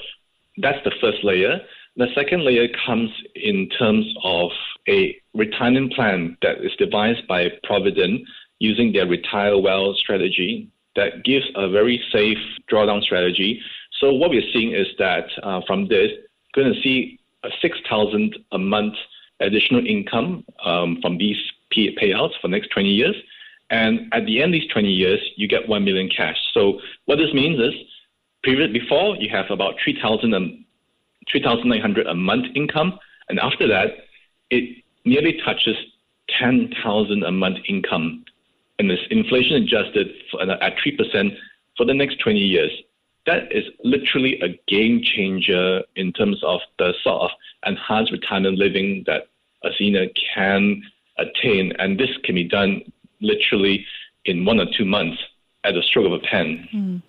That's 0.57 0.83
the 0.83 0.91
first 0.99 1.23
layer. 1.23 1.61
The 1.97 2.07
second 2.15 2.43
layer 2.43 2.67
comes 2.85 3.11
in 3.35 3.69
terms 3.69 4.05
of 4.23 4.51
a 4.87 5.15
retirement 5.33 5.93
plan 5.93 6.37
that 6.41 6.63
is 6.63 6.71
devised 6.77 7.27
by 7.27 7.49
Providend 7.63 8.25
using 8.59 8.91
their 8.91 9.07
retire 9.07 9.57
well 9.57 9.93
strategy 9.95 10.69
that 10.95 11.23
gives 11.23 11.45
a 11.55 11.69
very 11.69 12.03
safe 12.11 12.39
drawdown 12.71 13.01
strategy. 13.03 13.61
So 13.99 14.13
what 14.13 14.31
we're 14.31 14.49
seeing 14.53 14.73
is 14.73 14.87
that 14.97 15.25
uh, 15.43 15.61
from 15.67 15.87
this, 15.87 16.11
going 16.55 16.73
to 16.73 16.81
see 16.81 17.19
a 17.43 17.49
6,000 17.61 18.35
a 18.51 18.57
month 18.57 18.95
additional 19.39 19.85
income 19.85 20.43
um, 20.63 20.99
from 21.01 21.17
these 21.17 21.37
pay- 21.71 21.95
payouts 21.95 22.39
for 22.41 22.47
next 22.47 22.69
20 22.69 22.89
years. 22.89 23.15
And 23.69 24.11
at 24.13 24.25
the 24.25 24.41
end 24.41 24.55
of 24.55 24.61
these 24.61 24.71
20 24.71 24.87
years, 24.87 25.19
you 25.35 25.47
get 25.47 25.67
1 25.67 25.83
million 25.83 26.09
cash. 26.09 26.37
So 26.53 26.79
what 27.05 27.17
this 27.17 27.33
means 27.33 27.59
is, 27.59 27.73
period 28.43 28.71
before, 28.71 29.17
you 29.17 29.29
have 29.29 29.45
about 29.49 29.75
3,000 29.83 30.33
and 30.33 30.63
3,900 31.31 32.07
a 32.07 32.15
month 32.15 32.45
income. 32.55 32.97
And 33.29 33.39
after 33.39 33.67
that, 33.67 33.89
it 34.49 34.83
nearly 35.05 35.39
touches 35.43 35.75
10,000 36.39 37.23
a 37.23 37.31
month 37.31 37.57
income. 37.67 38.23
And 38.79 38.89
it's 38.91 39.01
inflation 39.09 39.63
adjusted 39.63 40.07
for, 40.31 40.41
at 40.41 40.75
3% 40.77 41.35
for 41.75 41.85
the 41.85 41.93
next 41.93 42.19
20 42.19 42.39
years. 42.39 42.71
That 43.27 43.51
is 43.51 43.65
literally 43.83 44.39
a 44.41 44.59
game 44.67 45.01
changer 45.03 45.83
in 45.95 46.13
terms 46.13 46.41
of 46.43 46.61
the 46.79 46.93
sort 47.03 47.23
of 47.23 47.29
enhanced 47.65 48.11
retirement 48.11 48.57
living 48.57 49.03
that 49.05 49.27
a 49.63 49.69
senior 49.77 50.07
can 50.33 50.81
attain. 51.19 51.73
And 51.77 51.99
this 51.99 52.09
can 52.23 52.35
be 52.35 52.45
done 52.45 52.81
literally 53.21 53.85
in 54.25 54.45
one 54.45 54.59
or 54.59 54.65
two 54.75 54.85
months 54.85 55.21
at 55.63 55.73
the 55.73 55.83
stroke 55.83 56.05
of 56.05 56.13
a 56.13 56.19
pen. 56.19 56.67
Mm. 56.73 57.01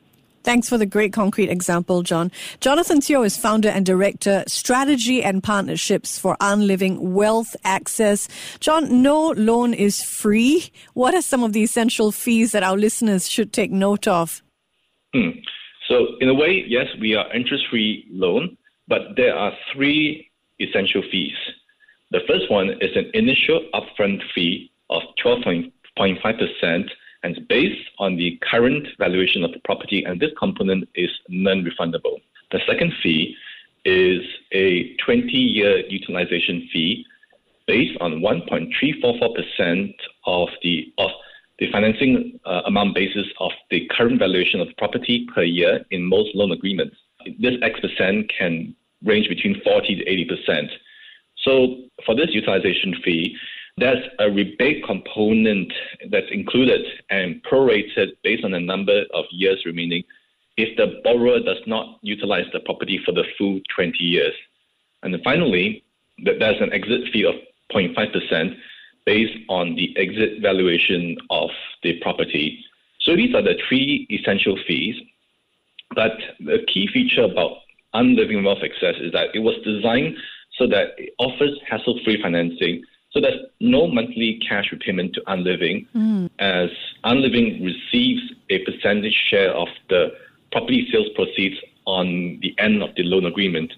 Thanks 0.45 0.69
for 0.69 0.79
the 0.79 0.87
great 0.87 1.13
concrete 1.13 1.51
example, 1.51 2.03
John. 2.03 2.33
Jonathan 2.61 3.01
Teo 3.01 3.23
is 3.23 3.37
founder 3.37 3.69
and 3.69 3.85
director, 3.85 4.45
strategy 4.47 5.23
and 5.23 5.43
partnerships 5.43 6.19
for 6.19 6.37
Unliving 6.41 7.13
Wealth 7.13 7.55
Access. 7.65 8.29
John, 8.59 9.03
no 9.03 9.33
loan 9.33 9.75
is 9.75 10.03
free. 10.03 10.71
What 10.95 11.15
are 11.15 11.23
some 11.23 11.43
of 11.43 11.53
the 11.53 11.63
essential 11.63 12.13
fees 12.13 12.53
that 12.53 12.63
our 12.63 12.77
listeners 12.77 13.29
should 13.29 13.53
take 13.53 13.71
note 13.71 14.09
of? 14.09 14.43
Hmm. 15.15 15.31
So, 15.89 16.17
in 16.21 16.29
a 16.29 16.35
way, 16.35 16.65
yes, 16.69 16.87
we 17.01 17.15
are 17.15 17.33
interest 17.35 17.65
free 17.71 18.07
loan, 18.11 18.57
but 18.89 19.17
there 19.17 19.35
are 19.35 19.53
three 19.73 20.31
essential 20.61 21.03
fees. 21.11 21.37
The 22.11 22.21
first 22.29 22.51
one 22.51 22.71
is 22.81 22.95
an 22.95 23.11
initial 23.15 23.67
upfront 23.73 24.21
fee 24.35 24.71
of 24.91 25.03
12.5% 25.25 26.91
and 27.23 27.49
based 27.49 27.89
on 27.99 28.17
the 28.17 28.39
current 28.51 28.87
valuation 28.99 29.45
of 29.45 29.53
the 29.53 29.61
property, 29.65 30.05
and 30.05 30.21
this 30.21 30.31
component 30.39 30.89
is 30.95 31.11
non-refundable. 31.29 32.21
The 32.53 32.61
second 32.67 32.93
fee 33.03 33.35
is 33.85 34.21
a 34.53 34.95
20-year 35.07 35.87
utilization 35.89 36.69
fee 36.73 37.07
based 37.67 37.99
on 38.01 38.21
1.344% 38.21 39.95
of 40.27 40.49
the 40.63 40.93
of 40.99 41.11
the 41.59 41.71
financing 41.73 42.39
uh, 42.45 42.63
amount 42.67 42.95
basis 42.95 43.27
of 43.41 43.51
the 43.71 43.89
current 43.97 44.19
valuation 44.19 44.61
of 44.61 44.69
the 44.69 44.75
property 44.75 45.27
per 45.35 45.43
year 45.43 45.85
in 45.91 46.05
most 46.05 46.35
loan 46.35 46.53
agreements. 46.53 46.97
This 47.39 47.55
X 47.63 47.81
percent 47.81 48.31
can 48.37 48.75
range 49.05 49.29
between 49.29 49.61
40 49.63 49.97
to 49.97 50.09
80 50.09 50.25
percent. 50.25 50.71
So 51.45 51.77
for 52.05 52.15
this 52.15 52.29
utilization 52.31 52.95
fee, 53.05 53.37
there's 53.77 54.05
a 54.19 54.31
rebate 54.31 54.85
component 54.85 55.73
that's 56.11 56.27
included 56.31 56.85
and 57.11 57.43
prorated 57.45 58.09
based 58.25 58.45
on 58.45 58.51
the 58.51 58.61
number 58.61 59.05
of 59.15 59.25
years 59.31 59.63
remaining 59.65 60.03
if 60.57 60.77
the 60.77 61.01
borrower 61.05 61.39
does 61.39 61.63
not 61.67 61.99
utilize 62.03 62.47
the 62.53 62.61
property 62.61 63.01
for 63.05 63.13
the 63.13 63.25
full 63.37 63.61
20 63.77 63.97
years. 63.99 64.35
And 65.03 65.15
then 65.15 65.21
finally, 65.23 65.85
there's 66.19 66.61
an 66.61 66.73
exit 66.73 67.03
fee 67.13 67.25
of 67.25 67.37
0.5% 67.73 68.57
based 69.09 69.39
on 69.49 69.75
the 69.75 69.97
exit 69.97 70.43
valuation 70.43 71.17
of 71.31 71.49
the 71.83 71.93
property. 72.01 72.47
So 73.01 73.17
these 73.17 73.35
are 73.35 73.43
the 73.43 73.57
three 73.67 74.07
essential 74.11 74.59
fees. 74.67 74.97
But 75.95 76.13
the 76.41 76.59
key 76.73 76.87
feature 76.93 77.23
about 77.23 77.53
Unliving 77.95 78.45
Wealth 78.45 78.63
Access 78.63 78.97
is 79.01 79.13
that 79.13 79.29
it 79.35 79.39
was 79.39 79.57
designed 79.65 80.17
so 80.59 80.67
that 80.67 80.89
it 80.99 81.15
offers 81.19 81.59
hassle-free 81.71 82.21
financing 82.21 82.85
so 83.11 83.21
there's 83.21 83.41
no 83.61 83.87
monthly 83.87 84.39
cash 84.47 84.67
repayment 84.71 85.15
to 85.15 85.23
Unliving, 85.27 85.87
mm. 85.95 86.31
as 86.39 86.71
Unliving 87.05 87.65
receives 87.65 88.21
a 88.51 88.59
percentage 88.65 89.17
share 89.29 89.51
of 89.55 89.69
the 89.89 90.13
property 90.53 90.87
sales 90.93 91.09
proceeds 91.15 91.57
on 91.87 92.39
the 92.43 92.55
end 92.59 92.83
of 92.83 92.91
the 92.97 93.03
loan 93.05 93.25
agreement. 93.25 93.73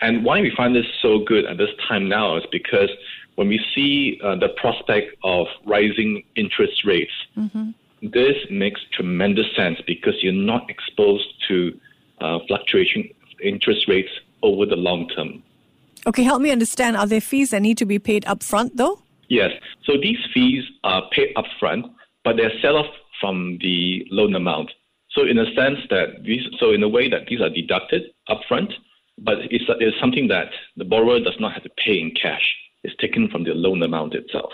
And 0.00 0.24
why 0.24 0.40
we 0.40 0.52
find 0.56 0.76
this 0.76 0.86
so 1.02 1.18
good 1.18 1.44
at 1.44 1.58
this 1.58 1.70
time 1.88 2.08
now 2.08 2.36
is 2.36 2.44
because 2.52 2.90
when 3.38 3.46
we 3.46 3.60
see 3.72 4.18
uh, 4.24 4.34
the 4.34 4.48
prospect 4.56 5.14
of 5.22 5.46
rising 5.64 6.24
interest 6.34 6.84
rates, 6.84 7.12
mm-hmm. 7.36 7.70
this 8.02 8.34
makes 8.50 8.80
tremendous 8.92 9.46
sense 9.54 9.78
because 9.86 10.14
you're 10.22 10.32
not 10.32 10.68
exposed 10.68 11.28
to 11.46 11.78
uh, 12.20 12.40
fluctuation 12.48 13.08
interest 13.40 13.86
rates 13.86 14.08
over 14.42 14.66
the 14.66 14.74
long 14.74 15.08
term. 15.10 15.40
Okay, 16.04 16.24
help 16.24 16.42
me 16.42 16.50
understand. 16.50 16.96
Are 16.96 17.06
there 17.06 17.20
fees 17.20 17.50
that 17.50 17.62
need 17.62 17.78
to 17.78 17.86
be 17.86 18.00
paid 18.00 18.24
upfront, 18.24 18.72
though? 18.74 18.98
Yes. 19.28 19.52
So 19.84 19.92
these 20.02 20.18
fees 20.34 20.64
are 20.82 21.08
paid 21.12 21.32
upfront, 21.36 21.84
but 22.24 22.36
they're 22.36 22.58
set 22.60 22.74
off 22.74 22.92
from 23.20 23.58
the 23.60 24.04
loan 24.10 24.34
amount. 24.34 24.72
So 25.12 25.22
in 25.22 25.38
a 25.38 25.46
sense 25.54 25.78
that 25.90 26.24
these, 26.24 26.42
so 26.58 26.72
in 26.72 26.82
a 26.82 26.88
way 26.88 27.08
that 27.08 27.28
these 27.28 27.40
are 27.40 27.50
deducted 27.50 28.02
upfront, 28.28 28.72
but 29.16 29.38
it's, 29.48 29.64
it's 29.78 30.00
something 30.00 30.26
that 30.26 30.48
the 30.76 30.84
borrower 30.84 31.20
does 31.20 31.36
not 31.38 31.52
have 31.52 31.62
to 31.62 31.70
pay 31.84 32.00
in 32.00 32.10
cash. 32.20 32.56
It's 32.84 32.94
taken 32.96 33.28
from 33.28 33.44
the 33.44 33.54
loan 33.54 33.82
amount 33.82 34.14
itself. 34.14 34.52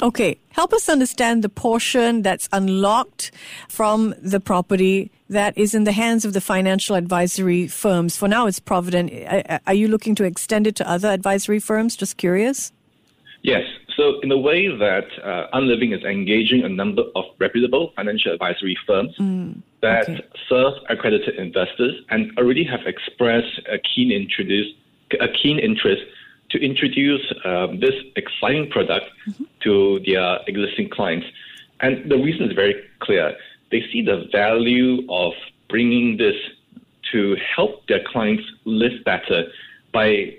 Okay, 0.00 0.38
help 0.50 0.72
us 0.72 0.88
understand 0.88 1.42
the 1.42 1.48
portion 1.48 2.22
that's 2.22 2.48
unlocked 2.52 3.32
from 3.68 4.14
the 4.22 4.38
property 4.38 5.10
that 5.28 5.58
is 5.58 5.74
in 5.74 5.84
the 5.84 5.92
hands 5.92 6.24
of 6.24 6.34
the 6.34 6.40
financial 6.40 6.94
advisory 6.94 7.66
firms. 7.66 8.16
For 8.16 8.28
now, 8.28 8.46
it's 8.46 8.60
Providend. 8.60 9.10
Are 9.66 9.74
you 9.74 9.88
looking 9.88 10.14
to 10.14 10.24
extend 10.24 10.68
it 10.68 10.76
to 10.76 10.88
other 10.88 11.08
advisory 11.08 11.58
firms? 11.58 11.96
Just 11.96 12.16
curious. 12.16 12.72
Yes. 13.42 13.64
So, 13.96 14.20
in 14.20 14.28
the 14.28 14.38
way 14.38 14.68
that 14.68 15.06
uh, 15.24 15.48
Unliving 15.52 15.92
is 15.92 16.04
engaging 16.04 16.62
a 16.62 16.68
number 16.68 17.02
of 17.16 17.24
reputable 17.40 17.92
financial 17.96 18.32
advisory 18.32 18.78
firms 18.86 19.16
mm, 19.18 19.60
that 19.82 20.08
okay. 20.08 20.24
serve 20.48 20.74
accredited 20.88 21.34
investors 21.34 21.94
and 22.10 22.30
already 22.38 22.62
have 22.62 22.86
expressed 22.86 23.60
a 23.68 23.78
keen, 23.78 24.12
a 25.20 25.28
keen 25.42 25.58
interest 25.58 26.02
to 26.50 26.64
introduce 26.64 27.32
um, 27.44 27.80
this 27.80 27.94
exciting 28.16 28.70
product 28.70 29.06
mm-hmm. 29.28 29.44
to 29.60 30.00
their 30.06 30.38
existing 30.46 30.88
clients. 30.88 31.26
And 31.80 32.10
the 32.10 32.16
reason 32.16 32.48
is 32.48 32.54
very 32.54 32.74
clear. 33.00 33.36
They 33.70 33.82
see 33.92 34.02
the 34.02 34.28
value 34.32 35.06
of 35.10 35.32
bringing 35.68 36.16
this 36.16 36.36
to 37.12 37.36
help 37.54 37.86
their 37.86 38.00
clients 38.06 38.44
live 38.64 39.04
better 39.04 39.44
by 39.92 40.34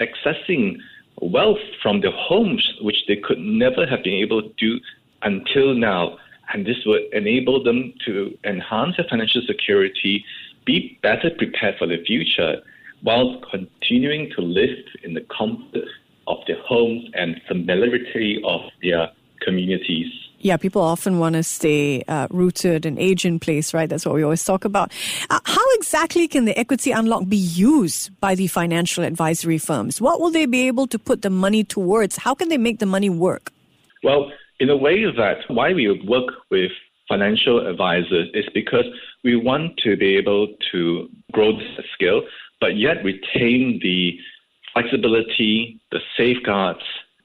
accessing 0.00 0.78
wealth 1.20 1.58
from 1.82 2.00
their 2.00 2.12
homes, 2.12 2.78
which 2.80 3.06
they 3.06 3.16
could 3.16 3.38
never 3.38 3.86
have 3.86 4.02
been 4.02 4.14
able 4.14 4.42
to 4.42 4.52
do 4.58 4.80
until 5.22 5.74
now. 5.74 6.18
And 6.52 6.66
this 6.66 6.76
would 6.84 7.02
enable 7.12 7.62
them 7.62 7.94
to 8.04 8.36
enhance 8.44 8.96
their 8.96 9.06
financial 9.08 9.42
security 9.46 10.24
be 10.64 10.98
better 11.02 11.30
prepared 11.30 11.76
for 11.78 11.86
the 11.86 12.02
future 12.04 12.62
while 13.02 13.40
continuing 13.50 14.30
to 14.36 14.42
live 14.42 14.78
in 15.02 15.14
the 15.14 15.26
comfort 15.36 15.88
of 16.26 16.38
their 16.46 16.60
homes 16.62 17.04
and 17.14 17.40
familiarity 17.48 18.40
of 18.44 18.60
their 18.82 19.08
communities. 19.44 20.06
Yeah, 20.38 20.56
people 20.56 20.82
often 20.82 21.20
want 21.20 21.36
to 21.36 21.44
stay 21.44 22.02
uh, 22.08 22.26
rooted 22.30 22.84
and 22.84 22.98
age 22.98 23.24
in 23.24 23.38
place, 23.38 23.72
right? 23.72 23.88
That's 23.88 24.04
what 24.04 24.16
we 24.16 24.24
always 24.24 24.44
talk 24.44 24.64
about. 24.64 24.92
Uh, 25.30 25.38
how 25.44 25.64
exactly 25.74 26.26
can 26.26 26.46
the 26.46 26.58
equity 26.58 26.90
unlock 26.90 27.28
be 27.28 27.36
used 27.36 28.18
by 28.20 28.34
the 28.34 28.48
financial 28.48 29.04
advisory 29.04 29.58
firms? 29.58 30.00
What 30.00 30.20
will 30.20 30.30
they 30.30 30.46
be 30.46 30.66
able 30.66 30.88
to 30.88 30.98
put 30.98 31.22
the 31.22 31.30
money 31.30 31.62
towards? 31.62 32.16
How 32.16 32.34
can 32.34 32.48
they 32.48 32.58
make 32.58 32.80
the 32.80 32.86
money 32.86 33.08
work? 33.08 33.52
Well, 34.02 34.32
in 34.58 34.68
a 34.68 34.76
way 34.76 35.04
that 35.04 35.38
why 35.46 35.72
we 35.74 36.04
work 36.08 36.34
with 36.50 36.72
financial 37.08 37.64
advisors 37.66 38.28
is 38.34 38.44
because 38.52 38.86
we 39.22 39.36
want 39.36 39.76
to 39.84 39.96
be 39.96 40.16
able 40.16 40.48
to 40.72 41.08
grow 41.30 41.52
this 41.52 41.86
skill, 41.94 42.22
but 42.62 42.78
yet 42.78 43.04
retain 43.04 43.80
the 43.82 44.16
flexibility, 44.72 45.80
the 45.90 45.98
safeguards 46.16 46.84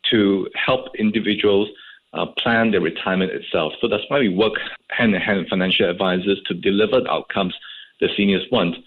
to 0.10 0.50
help 0.56 0.88
individuals 0.98 1.70
uh, 2.13 2.25
plan 2.39 2.72
their 2.72 2.82
retirement 2.82 3.32
itself. 3.32 3.74
So 3.79 3.88
that's 3.88 4.03
why 4.08 4.20
we 4.20 4.29
work 4.29 4.56
hand 4.89 5.13
in 5.13 5.22
hand 5.22 5.39
with 5.39 5.50
financial 5.50 5.88
advisors 5.88 6.41
to 6.48 6.56
deliver 6.56 7.01
the 7.01 7.12
outcomes 7.12 7.53
the 8.01 8.10
seniors 8.17 8.46
want. 8.51 8.77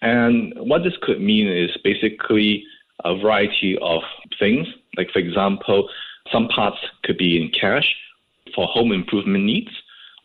And 0.00 0.54
what 0.56 0.82
this 0.82 0.94
could 1.02 1.20
mean 1.20 1.46
is 1.46 1.76
basically 1.84 2.64
a 3.04 3.14
variety 3.14 3.76
of 3.82 4.00
things. 4.38 4.66
Like, 4.96 5.10
for 5.10 5.18
example, 5.18 5.90
some 6.32 6.48
parts 6.48 6.78
could 7.04 7.18
be 7.18 7.42
in 7.42 7.50
cash 7.50 7.94
for 8.54 8.66
home 8.66 8.92
improvement 8.92 9.44
needs 9.44 9.70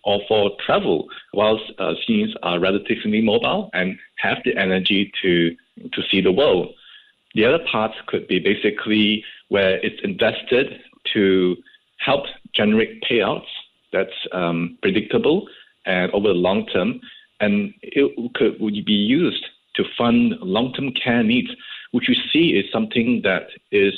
or 0.06 0.22
for 0.30 0.52
travel, 0.66 1.08
whilst 1.34 1.64
uh, 1.78 1.94
seniors 2.08 2.36
are 2.42 2.60
relatively 2.60 3.22
mobile 3.22 3.70
and 3.74 3.98
have 4.18 4.38
the 4.46 4.56
energy 4.58 5.12
to, 5.22 5.56
to 5.78 6.02
see 6.10 6.22
the 6.22 6.32
world. 6.32 6.74
The 7.36 7.46
other 7.46 7.64
parts 7.72 7.96
could 8.08 8.28
be 8.28 8.40
basically 8.40 9.24
where 9.50 9.78
it's 9.84 10.00
invested 10.04 10.80
to 11.14 11.56
help 11.98 12.26
generate 12.54 13.04
payouts 13.04 13.48
that's 13.92 14.12
um, 14.32 14.78
predictable 14.82 15.48
and 15.86 16.12
over 16.12 16.30
the 16.30 16.34
long 16.34 16.66
term, 16.68 17.00
and 17.40 17.74
it 17.82 18.34
could 18.36 18.60
would 18.60 18.86
be 18.86 18.94
used 18.94 19.46
to 19.76 19.84
fund 19.98 20.34
long-term 20.42 20.92
care 20.92 21.24
needs, 21.24 21.50
which 21.92 22.08
you 22.08 22.16
see 22.32 22.50
is 22.52 22.72
something 22.72 23.22
that 23.24 23.48
is 23.72 23.94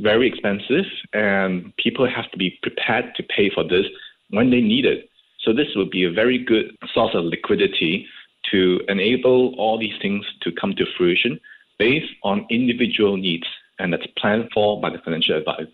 very 0.00 0.26
expensive, 0.26 0.84
and 1.12 1.74
people 1.76 2.08
have 2.08 2.30
to 2.32 2.38
be 2.38 2.58
prepared 2.62 3.14
to 3.16 3.22
pay 3.22 3.50
for 3.50 3.62
this 3.62 3.86
when 4.30 4.50
they 4.50 4.60
need 4.60 4.84
it. 4.84 5.08
So 5.40 5.52
this 5.52 5.68
would 5.76 5.90
be 5.90 6.04
a 6.04 6.10
very 6.10 6.38
good 6.38 6.76
source 6.92 7.14
of 7.14 7.24
liquidity 7.24 8.06
to 8.50 8.80
enable 8.88 9.54
all 9.56 9.78
these 9.78 9.98
things 10.00 10.24
to 10.42 10.52
come 10.52 10.74
to 10.76 10.84
fruition 10.96 11.38
based 11.78 12.12
on 12.22 12.46
individual 12.50 13.16
needs, 13.16 13.46
and 13.78 13.92
that's 13.92 14.06
planned 14.18 14.50
for 14.52 14.80
by 14.80 14.90
the 14.90 14.98
financial 14.98 15.36
advisors. 15.36 15.72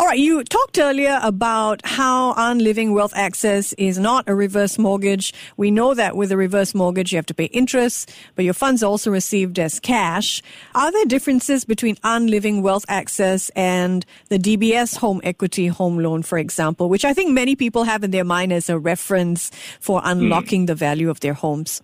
All 0.00 0.06
right, 0.06 0.18
you 0.18 0.44
talked 0.44 0.78
earlier 0.78 1.18
about 1.24 1.80
how 1.84 2.32
Unliving 2.36 2.94
Wealth 2.94 3.12
Access 3.16 3.72
is 3.72 3.98
not 3.98 4.28
a 4.28 4.34
reverse 4.34 4.78
mortgage. 4.78 5.34
We 5.56 5.72
know 5.72 5.92
that 5.92 6.14
with 6.14 6.30
a 6.30 6.36
reverse 6.36 6.72
mortgage, 6.72 7.10
you 7.10 7.16
have 7.16 7.26
to 7.26 7.34
pay 7.34 7.46
interest, 7.46 8.12
but 8.36 8.44
your 8.44 8.54
funds 8.54 8.84
are 8.84 8.86
also 8.86 9.10
received 9.10 9.58
as 9.58 9.80
cash. 9.80 10.40
Are 10.76 10.92
there 10.92 11.04
differences 11.04 11.64
between 11.64 11.96
Unliving 12.04 12.62
Wealth 12.62 12.84
Access 12.88 13.48
and 13.56 14.06
the 14.28 14.38
DBS 14.38 14.96
Home 14.98 15.20
Equity 15.24 15.66
Home 15.66 15.98
Loan, 15.98 16.22
for 16.22 16.38
example, 16.38 16.88
which 16.88 17.04
I 17.04 17.12
think 17.12 17.32
many 17.32 17.56
people 17.56 17.82
have 17.82 18.04
in 18.04 18.12
their 18.12 18.24
mind 18.24 18.52
as 18.52 18.68
a 18.68 18.78
reference 18.78 19.50
for 19.80 20.00
unlocking 20.04 20.62
mm. 20.62 20.66
the 20.68 20.74
value 20.76 21.10
of 21.10 21.18
their 21.18 21.34
homes? 21.34 21.82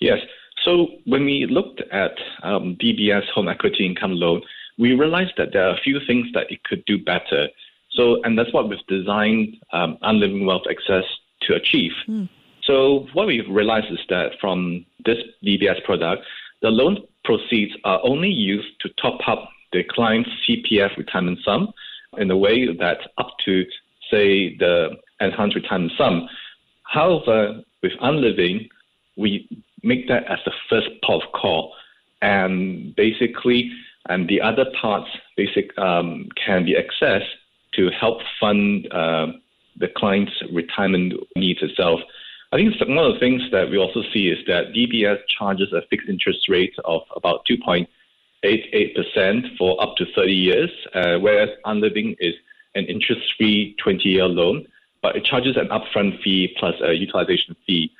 Yes. 0.00 0.18
So 0.64 0.86
when 1.06 1.24
we 1.24 1.48
looked 1.50 1.82
at 1.90 2.12
um, 2.44 2.76
DBS 2.80 3.24
Home 3.34 3.48
Equity 3.48 3.86
Income 3.86 4.12
Loan, 4.12 4.42
we 4.78 4.94
realized 4.94 5.32
that 5.36 5.52
there 5.52 5.68
are 5.68 5.74
a 5.74 5.80
few 5.80 6.00
things 6.06 6.26
that 6.34 6.50
it 6.50 6.64
could 6.64 6.84
do 6.86 6.98
better. 6.98 7.48
So, 7.90 8.22
and 8.24 8.38
that's 8.38 8.52
what 8.52 8.68
we've 8.68 8.86
designed 8.88 9.56
um, 9.72 9.98
Unliving 10.02 10.46
Wealth 10.46 10.62
Access 10.70 11.04
to 11.42 11.54
achieve. 11.54 11.92
Mm. 12.08 12.28
So, 12.64 13.06
what 13.12 13.26
we've 13.26 13.48
realized 13.48 13.90
is 13.90 13.98
that 14.08 14.32
from 14.40 14.86
this 15.04 15.18
DBS 15.44 15.82
product, 15.84 16.22
the 16.62 16.70
loan 16.70 16.98
proceeds 17.24 17.72
are 17.84 18.00
only 18.04 18.30
used 18.30 18.80
to 18.80 18.88
top 19.00 19.20
up 19.26 19.48
the 19.72 19.82
client's 19.84 20.30
CPF 20.48 20.96
retirement 20.96 21.38
sum 21.44 21.72
in 22.18 22.30
a 22.30 22.36
way 22.36 22.66
that 22.74 22.98
up 23.18 23.30
to, 23.44 23.64
say, 24.10 24.56
the 24.58 24.90
enhanced 25.20 25.56
retirement 25.56 25.92
sum. 25.96 26.28
However, 26.84 27.62
with 27.82 27.92
Unliving, 28.00 28.68
we 29.16 29.48
make 29.82 30.08
that 30.08 30.24
as 30.30 30.38
the 30.44 30.52
first 30.68 30.88
port 31.02 31.24
of 31.24 31.32
call. 31.32 31.74
And 32.20 32.94
basically, 32.94 33.72
and 34.08 34.28
the 34.28 34.40
other 34.40 34.66
parts 34.80 35.08
basic 35.36 35.76
um, 35.78 36.28
can 36.44 36.64
be 36.64 36.74
accessed 36.74 37.28
to 37.74 37.90
help 37.90 38.20
fund 38.40 38.90
uh, 38.92 39.28
the 39.76 39.88
client's 39.96 40.32
retirement 40.52 41.14
needs 41.36 41.62
itself. 41.62 42.00
I 42.52 42.56
think 42.56 42.74
one 42.80 42.98
of 42.98 43.14
the 43.14 43.20
things 43.20 43.42
that 43.50 43.70
we 43.70 43.78
also 43.78 44.02
see 44.12 44.28
is 44.28 44.38
that 44.46 44.74
DBS 44.74 45.18
charges 45.38 45.72
a 45.72 45.82
fixed 45.88 46.08
interest 46.08 46.48
rate 46.48 46.74
of 46.84 47.02
about 47.16 47.46
2.88% 47.50 49.56
for 49.56 49.82
up 49.82 49.96
to 49.96 50.04
30 50.14 50.32
years, 50.32 50.70
uh, 50.94 51.18
whereas 51.18 51.48
Unliving 51.64 52.16
is 52.20 52.34
an 52.74 52.84
interest-free 52.84 53.76
20-year 53.82 54.26
loan, 54.26 54.66
but 55.00 55.16
it 55.16 55.24
charges 55.24 55.56
an 55.56 55.68
upfront 55.68 56.22
fee 56.22 56.54
plus 56.58 56.74
a 56.82 56.92
utilization 56.92 57.56
fee. 57.66 57.90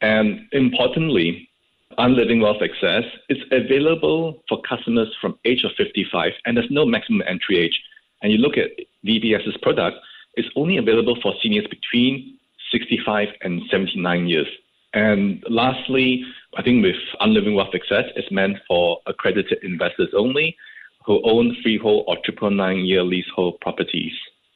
And 0.00 0.46
importantly, 0.52 1.48
Unliving 1.96 2.40
Wealth 2.40 2.62
Access 2.62 3.04
is 3.28 3.38
available 3.50 4.42
for 4.48 4.60
customers 4.62 5.08
from 5.20 5.38
age 5.44 5.64
of 5.64 5.72
55, 5.76 6.32
and 6.44 6.56
there's 6.56 6.70
no 6.70 6.84
maximum 6.84 7.22
entry 7.26 7.58
age. 7.58 7.80
And 8.22 8.30
you 8.30 8.38
look 8.38 8.58
at 8.58 8.70
DBS's 9.06 9.56
product, 9.62 9.96
it's 10.34 10.48
only 10.54 10.76
available 10.76 11.18
for 11.22 11.34
seniors 11.42 11.66
between 11.66 12.38
65 12.70 13.28
and 13.42 13.62
79 13.70 14.28
years. 14.28 14.46
And 14.94 15.42
lastly, 15.48 16.24
I 16.56 16.62
think 16.62 16.84
with 16.84 16.96
Unliving 17.20 17.54
Wealth 17.54 17.74
Access, 17.74 18.04
it's 18.16 18.30
meant 18.30 18.58
for 18.66 19.00
accredited 19.06 19.58
investors 19.62 20.08
only 20.16 20.56
who 21.04 21.22
own 21.24 21.56
freehold 21.62 22.04
or 22.06 22.18
triple 22.24 22.50
nine 22.50 22.84
year 22.84 23.02
leasehold 23.02 23.60
properties. 23.60 24.12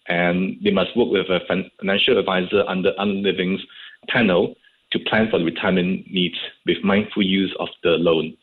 And 0.09 0.57
they 0.63 0.71
must 0.71 0.97
work 0.97 1.09
with 1.09 1.29
a 1.29 1.41
financial 1.79 2.19
advisor 2.19 2.65
under 2.69 2.93
Unliving's 2.99 3.63
panel 4.09 4.55
to 4.93 4.99
plan 4.99 5.29
for 5.31 5.39
the 5.39 5.45
retirement 5.45 6.07
needs 6.11 6.37
with 6.67 6.79
mindful 6.85 7.23
use 7.23 7.55
of 7.59 7.69
the 7.83 7.91
loan. 7.91 8.37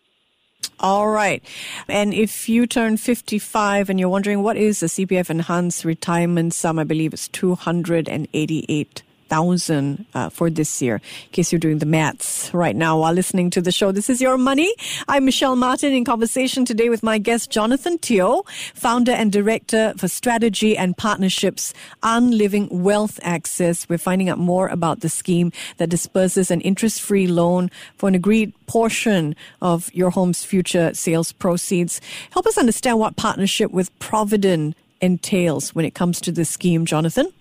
All 0.80 1.10
right. 1.10 1.44
And 1.88 2.14
if 2.14 2.50
you 2.50 2.68
turn 2.68 2.98
55 2.98 3.90
and 3.90 4.00
you're 4.00 4.10
wondering 4.10 4.44
what 4.44 4.58
is 4.58 4.80
the 4.80 4.88
CPF 4.88 5.30
enhanced 5.30 5.86
retirement 5.86 6.54
sum, 6.54 6.80
I 6.80 6.84
believe 6.84 7.14
it's 7.14 7.28
288 7.30 9.04
thousand 9.30 10.06
uh, 10.14 10.30
for 10.30 10.50
this 10.50 10.82
year. 10.82 10.96
In 10.96 11.32
case 11.32 11.52
you're 11.52 11.60
doing 11.60 11.78
the 11.78 11.86
maths 11.86 12.54
right 12.54 12.76
now 12.76 13.00
while 13.00 13.14
listening 13.14 13.50
to 13.52 13.62
the 13.62 13.72
show, 13.72 13.92
this 13.92 14.10
is 14.10 14.20
your 14.20 14.38
money. 14.38 14.74
I'm 15.08 15.26
Michelle 15.26 15.56
Martin 15.56 15.94
in 15.94 16.04
conversation 16.04 16.66
today 16.66 16.90
with 16.90 17.04
my 17.04 17.18
guest 17.18 17.50
Jonathan 17.52 17.98
Teo, 18.00 18.44
founder 18.74 19.12
and 19.12 19.32
director 19.32 19.94
for 19.98 20.08
strategy 20.08 20.76
and 20.76 20.98
partnerships 20.98 21.74
Unliving 22.04 22.84
Wealth 22.84 23.20
Access. 23.24 23.88
We're 23.88 23.98
finding 23.98 24.30
out 24.30 24.40
more 24.40 24.68
about 24.68 25.02
the 25.02 25.10
scheme 25.10 25.52
that 25.78 25.90
disperses 25.90 26.52
an 26.52 26.62
interest-free 26.62 27.28
loan 27.28 27.70
for 27.98 28.10
an 28.10 28.16
agreed 28.16 28.54
portion 28.66 29.36
of 29.62 29.94
your 29.94 30.10
home's 30.10 30.44
future 30.44 30.94
sales 30.94 31.32
proceeds. 31.32 32.02
Help 32.32 32.48
us 32.48 32.58
understand 32.58 33.00
what 33.00 33.16
partnership 33.16 33.72
with 33.72 33.98
Providend 34.00 34.76
entails 35.02 35.76
when 35.76 35.86
it 35.86 35.94
comes 35.94 36.20
to 36.22 36.32
this 36.32 36.50
scheme, 36.50 36.86
Jonathan. 36.86 37.32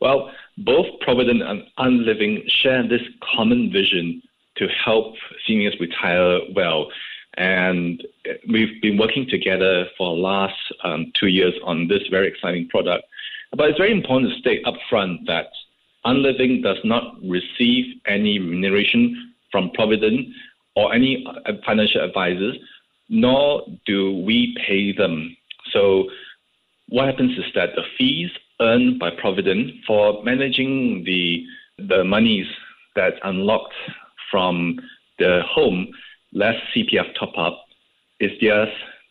Well, 0.00 0.30
both 0.64 0.86
Providend 1.00 1.42
and 1.42 1.62
Unliving 1.78 2.42
share 2.46 2.86
this 2.86 3.02
common 3.34 3.72
vision 3.72 4.22
to 4.56 4.68
help 4.84 5.14
seniors 5.46 5.74
retire 5.80 6.40
well. 6.54 6.90
And 7.34 8.02
we've 8.48 8.80
been 8.82 8.98
working 8.98 9.26
together 9.28 9.86
for 9.96 10.14
the 10.14 10.20
last 10.20 10.58
um, 10.84 11.12
two 11.18 11.28
years 11.28 11.54
on 11.64 11.88
this 11.88 12.02
very 12.10 12.28
exciting 12.28 12.68
product. 12.68 13.04
But 13.52 13.70
it's 13.70 13.78
very 13.78 13.92
important 13.92 14.32
to 14.32 14.38
state 14.38 14.64
upfront 14.64 15.26
that 15.26 15.46
Unliving 16.04 16.62
does 16.62 16.78
not 16.82 17.14
receive 17.22 18.00
any 18.06 18.38
remuneration 18.38 19.34
from 19.52 19.70
Providend 19.70 20.32
or 20.74 20.94
any 20.94 21.26
uh, 21.26 21.52
financial 21.64 22.02
advisors, 22.02 22.56
nor 23.08 23.66
do 23.86 24.16
we 24.24 24.56
pay 24.66 24.92
them. 24.92 25.36
So 25.72 26.08
what 26.88 27.06
happens 27.06 27.36
is 27.38 27.44
that 27.54 27.70
the 27.74 27.82
fees 27.98 28.30
earned 28.60 28.98
by 28.98 29.10
Providend 29.10 29.72
for 29.86 30.22
managing 30.22 31.04
the 31.04 31.44
the 31.88 32.04
monies 32.04 32.46
that's 32.94 33.16
unlocked 33.24 33.74
from 34.30 34.78
the 35.18 35.40
home, 35.48 35.88
less 36.32 36.56
CPF 36.74 37.14
top 37.18 37.32
up, 37.38 37.64
is 38.20 38.30
theirs 38.40 38.68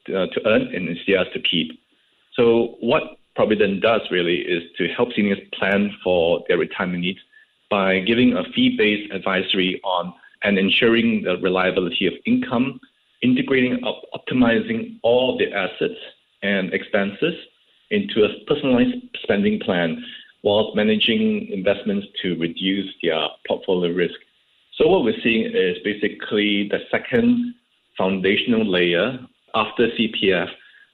uh, 0.09 0.27
to 0.27 0.41
earn 0.45 0.73
and 0.73 0.89
is 0.89 0.97
theirs 1.07 1.27
to 1.33 1.41
keep. 1.41 1.71
So 2.33 2.75
what 2.79 3.17
Providend 3.35 3.81
does 3.81 4.01
really 4.12 4.38
is 4.38 4.63
to 4.77 4.88
help 4.89 5.13
seniors 5.13 5.39
plan 5.53 5.95
for 6.03 6.43
their 6.47 6.57
retirement 6.57 7.01
needs 7.01 7.19
by 7.69 7.99
giving 7.99 8.33
a 8.33 8.43
fee-based 8.55 9.12
advisory 9.12 9.79
on 9.83 10.13
and 10.43 10.57
ensuring 10.57 11.23
the 11.23 11.38
reliability 11.38 12.07
of 12.07 12.13
income, 12.25 12.79
integrating, 13.21 13.83
op- 13.83 14.03
optimizing 14.13 14.99
all 15.03 15.38
the 15.38 15.51
assets 15.53 15.99
and 16.41 16.73
expenses 16.73 17.35
into 17.91 18.23
a 18.23 18.30
personalized 18.45 18.95
spending 19.23 19.60
plan 19.60 20.04
while 20.41 20.73
managing 20.75 21.47
investments 21.52 22.08
to 22.21 22.38
reduce 22.38 22.93
their 23.04 23.28
portfolio 23.47 23.93
risk. 23.93 24.15
So 24.78 24.88
what 24.88 25.04
we're 25.04 25.19
seeing 25.21 25.52
is 25.54 25.78
basically 25.84 26.69
the 26.69 26.80
second 26.89 27.56
foundational 27.97 28.65
layer 28.65 29.19
after 29.54 29.88
CPF 29.89 30.49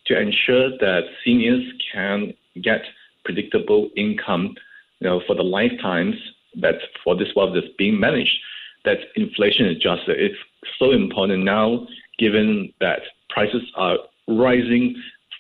to 0.07 0.19
ensure 0.19 0.69
that 0.79 1.03
seniors 1.23 1.63
can 1.93 2.33
get 2.61 2.81
predictable 3.23 3.89
income 3.95 4.55
you 4.99 5.09
know, 5.09 5.21
for 5.27 5.35
the 5.35 5.43
lifetimes 5.43 6.15
that 6.55 6.75
for 7.03 7.15
this 7.15 7.27
wealth 7.35 7.53
that's 7.53 7.67
being 7.77 7.99
managed, 7.99 8.37
that's 8.85 9.01
inflation 9.15 9.65
adjusted. 9.67 10.19
It's 10.19 10.37
so 10.79 10.91
important 10.91 11.43
now 11.43 11.87
given 12.17 12.73
that 12.79 13.01
prices 13.29 13.63
are 13.75 13.97
rising 14.27 14.95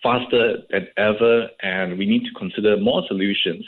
faster 0.05 0.57
than 0.69 0.87
ever, 0.97 1.49
and 1.63 1.97
we 1.97 2.05
need 2.05 2.23
to 2.25 2.33
consider 2.37 2.77
more 2.77 3.01
solutions 3.07 3.65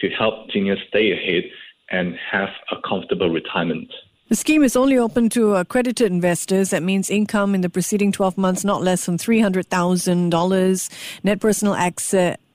to 0.00 0.10
help 0.10 0.50
seniors 0.52 0.80
stay 0.88 1.12
ahead 1.12 1.44
and 1.90 2.16
have 2.32 2.48
a 2.72 2.76
comfortable 2.86 3.30
retirement. 3.30 3.92
The 4.28 4.34
scheme 4.34 4.64
is 4.64 4.74
only 4.74 4.98
open 4.98 5.28
to 5.30 5.54
accredited 5.54 6.10
investors. 6.10 6.70
That 6.70 6.82
means 6.82 7.10
income 7.10 7.54
in 7.54 7.60
the 7.60 7.70
preceding 7.70 8.10
12 8.10 8.36
months 8.36 8.64
not 8.64 8.82
less 8.82 9.06
than 9.06 9.18
$300,000, 9.18 10.90
net 11.22 11.40
personal 11.40 11.76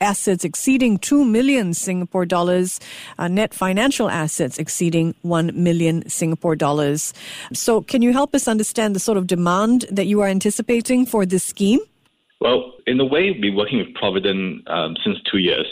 assets 0.02 0.44
exceeding 0.44 0.98
2 0.98 1.24
million 1.24 1.74
Singapore 1.74 2.26
dollars, 2.26 2.82
uh, 3.17 3.30
net 3.30 3.54
financial 3.54 4.10
assets 4.10 4.58
exceeding 4.58 5.15
1 5.22 5.52
million 5.63 6.10
Singapore 6.10 6.58
dollars. 6.58 7.13
So, 7.54 7.82
can 7.82 8.02
you 8.02 8.12
help 8.12 8.36
us 8.36 8.50
understand 8.50 8.94
the 8.94 9.00
sort 9.00 9.17
of 9.17 9.28
demand 9.28 9.86
that 9.89 10.08
you 10.08 10.20
are 10.20 10.28
anticipating 10.28 11.06
for 11.06 11.26
this 11.26 11.46
scheme? 11.46 11.80
Well, 12.41 12.73
in 12.88 12.99
a 12.99 13.06
way, 13.06 13.30
we've 13.32 13.39
been 13.39 13.56
working 13.56 13.77
with 13.77 13.93
Providend 13.93 14.67
um, 14.67 14.97
since 15.04 15.19
two 15.32 15.38
years. 15.38 15.67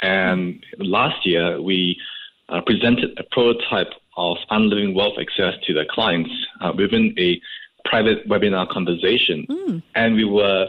And 0.00 0.64
last 0.78 1.26
year, 1.26 1.60
we 1.60 2.00
uh, 2.48 2.62
presented 2.62 3.16
a 3.18 3.24
prototype 3.30 3.92
of 4.16 4.38
unliving 4.48 4.94
wealth 4.94 5.14
access 5.20 5.54
to 5.66 5.74
their 5.74 5.84
clients 5.88 6.30
uh, 6.62 6.72
within 6.76 7.14
a 7.18 7.38
private 7.84 8.26
webinar 8.26 8.66
conversation. 8.68 9.46
Mm. 9.50 9.82
And 9.94 10.14
we 10.14 10.24
were 10.24 10.68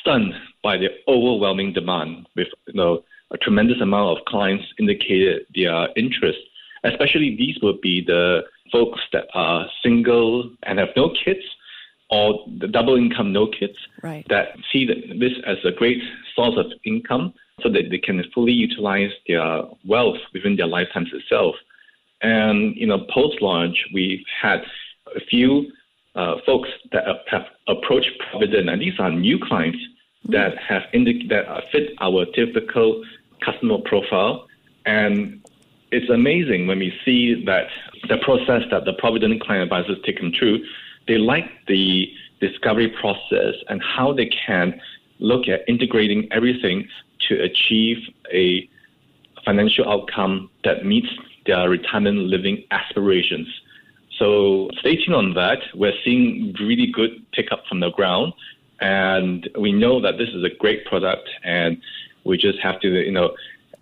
stunned 0.00 0.34
by 0.64 0.76
the 0.78 0.88
overwhelming 1.06 1.72
demand 1.72 2.26
with 2.34 2.48
you 2.66 2.74
know, 2.74 3.04
a 3.30 3.38
tremendous 3.38 3.80
amount 3.80 4.18
of 4.18 4.24
clients 4.24 4.64
indicated 4.80 5.46
their 5.54 5.88
interest. 5.94 6.40
Especially 6.82 7.36
these 7.36 7.56
would 7.62 7.80
be 7.80 8.04
the 8.04 8.42
folks 8.72 9.00
that 9.12 9.26
are 9.34 9.68
single 9.80 10.50
and 10.64 10.80
have 10.80 10.88
no 10.96 11.14
kids 11.24 11.44
or 12.12 12.44
the 12.58 12.68
double 12.68 12.94
income 12.94 13.32
no 13.32 13.46
kids 13.46 13.78
right. 14.02 14.26
that 14.28 14.48
see 14.70 14.86
this 14.86 15.32
as 15.46 15.56
a 15.64 15.72
great 15.72 15.98
source 16.36 16.56
of 16.58 16.66
income 16.84 17.32
so 17.62 17.70
that 17.70 17.88
they 17.90 17.98
can 17.98 18.22
fully 18.34 18.52
utilize 18.52 19.10
their 19.26 19.62
wealth 19.86 20.18
within 20.34 20.54
their 20.56 20.66
lifetimes 20.66 21.08
itself. 21.14 21.54
And 22.20 22.76
you 22.76 22.86
know, 22.86 23.06
post 23.12 23.40
launch, 23.40 23.76
we've 23.94 24.24
had 24.40 24.60
a 25.16 25.20
few 25.20 25.72
uh, 26.14 26.36
folks 26.44 26.68
that 26.92 27.04
have 27.30 27.46
approached 27.66 28.10
Providend, 28.30 28.68
and 28.68 28.82
these 28.82 28.98
are 28.98 29.10
new 29.10 29.38
clients 29.38 29.78
mm-hmm. 29.78 30.32
that 30.32 30.58
have 30.58 30.82
indic- 30.92 31.30
that 31.30 31.46
fit 31.72 31.94
our 32.00 32.26
typical 32.26 33.02
customer 33.42 33.78
profile. 33.86 34.46
And 34.84 35.42
it's 35.90 36.10
amazing 36.10 36.66
when 36.66 36.78
we 36.78 36.92
see 37.06 37.42
that 37.46 37.68
the 38.08 38.18
process 38.18 38.62
that 38.70 38.84
the 38.84 38.92
Providend 38.94 39.40
client 39.40 39.62
advisors 39.62 39.96
take 40.04 40.18
them 40.20 40.32
through. 40.38 40.62
They 41.08 41.18
like 41.18 41.44
the 41.66 42.12
discovery 42.40 42.88
process 43.00 43.54
and 43.68 43.80
how 43.82 44.12
they 44.12 44.26
can 44.46 44.80
look 45.18 45.48
at 45.48 45.60
integrating 45.68 46.28
everything 46.32 46.88
to 47.28 47.40
achieve 47.42 47.98
a 48.32 48.68
financial 49.44 49.88
outcome 49.88 50.50
that 50.64 50.84
meets 50.84 51.08
their 51.46 51.68
retirement 51.68 52.18
living 52.18 52.64
aspirations. 52.70 53.48
So 54.18 54.70
stay 54.80 54.96
tuned 54.96 55.14
on 55.14 55.34
that. 55.34 55.58
We're 55.74 55.94
seeing 56.04 56.54
really 56.60 56.86
good 56.92 57.10
pickup 57.32 57.64
from 57.68 57.80
the 57.80 57.90
ground, 57.90 58.32
and 58.80 59.48
we 59.58 59.72
know 59.72 60.00
that 60.00 60.18
this 60.18 60.28
is 60.28 60.44
a 60.44 60.50
great 60.58 60.84
product, 60.86 61.28
and 61.42 61.78
we 62.24 62.36
just 62.36 62.58
have 62.60 62.80
to, 62.80 62.88
you 62.88 63.12
know, 63.12 63.34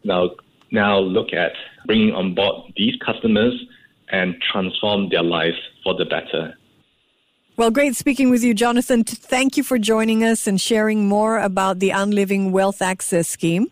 now 0.04 0.30
now 0.70 0.98
look 0.98 1.32
at 1.32 1.52
bringing 1.86 2.14
on 2.14 2.34
board 2.34 2.72
these 2.76 2.94
customers 3.04 3.54
and 4.12 4.36
transform 4.52 5.08
their 5.08 5.22
lives 5.22 5.58
for 5.82 5.94
the 5.94 6.04
better. 6.04 6.54
Well, 7.60 7.70
great 7.70 7.94
speaking 7.94 8.30
with 8.30 8.42
you, 8.42 8.54
Jonathan. 8.54 9.04
Thank 9.04 9.58
you 9.58 9.62
for 9.62 9.78
joining 9.78 10.24
us 10.24 10.46
and 10.46 10.58
sharing 10.58 11.06
more 11.06 11.38
about 11.38 11.78
the 11.78 11.90
Unliving 11.90 12.52
Wealth 12.52 12.80
Access 12.80 13.28
Scheme. 13.28 13.66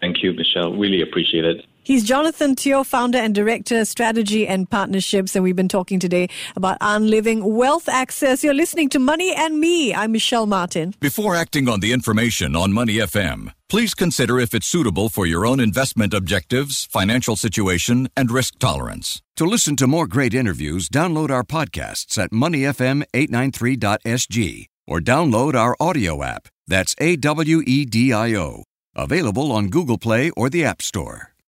Thank 0.00 0.22
you, 0.22 0.32
Michelle. 0.32 0.72
Really 0.72 1.02
appreciate 1.02 1.44
it. 1.44 1.66
He's 1.86 2.02
Jonathan 2.02 2.56
Teo, 2.56 2.82
founder 2.82 3.18
and 3.18 3.32
director, 3.32 3.84
strategy 3.84 4.44
and 4.44 4.68
partnerships. 4.68 5.36
And 5.36 5.44
we've 5.44 5.54
been 5.54 5.68
talking 5.68 6.00
today 6.00 6.26
about 6.56 6.78
unliving 6.80 7.54
wealth 7.54 7.88
access. 7.88 8.42
You're 8.42 8.54
listening 8.54 8.88
to 8.88 8.98
Money 8.98 9.32
and 9.32 9.60
Me. 9.60 9.94
I'm 9.94 10.10
Michelle 10.10 10.46
Martin. 10.46 10.94
Before 10.98 11.36
acting 11.36 11.68
on 11.68 11.78
the 11.78 11.92
information 11.92 12.56
on 12.56 12.72
Money 12.72 12.94
FM, 12.94 13.52
please 13.68 13.94
consider 13.94 14.40
if 14.40 14.52
it's 14.52 14.66
suitable 14.66 15.08
for 15.08 15.26
your 15.26 15.46
own 15.46 15.60
investment 15.60 16.12
objectives, 16.12 16.86
financial 16.86 17.36
situation, 17.36 18.08
and 18.16 18.32
risk 18.32 18.58
tolerance. 18.58 19.22
To 19.36 19.44
listen 19.44 19.76
to 19.76 19.86
more 19.86 20.08
great 20.08 20.34
interviews, 20.34 20.88
download 20.88 21.30
our 21.30 21.44
podcasts 21.44 22.18
at 22.18 22.32
moneyfm893.sg 22.32 24.66
or 24.88 24.98
download 24.98 25.54
our 25.54 25.76
audio 25.78 26.24
app. 26.24 26.48
That's 26.66 26.96
A 26.98 27.14
W 27.14 27.62
E 27.64 27.84
D 27.84 28.12
I 28.12 28.34
O. 28.34 28.64
Available 28.96 29.52
on 29.52 29.68
Google 29.68 29.98
Play 29.98 30.30
or 30.30 30.50
the 30.50 30.64
App 30.64 30.82
Store. 30.82 31.35